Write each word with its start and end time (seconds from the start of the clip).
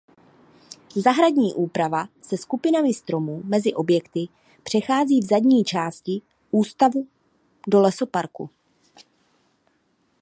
Zahradní 0.95 1.53
úprava 1.53 2.07
se 2.21 2.37
skupinami 2.37 2.93
stromů 2.93 3.41
mezi 3.43 3.73
objekty 3.73 4.27
přechází 4.63 5.19
v 5.21 5.25
zadní 5.27 5.63
části 5.63 6.21
ústavu 6.51 7.07
do 7.67 7.81
lesoparku. 7.81 8.49